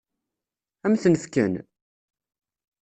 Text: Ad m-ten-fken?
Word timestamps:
Ad 0.85 0.89
m-ten-fken? 0.91 1.53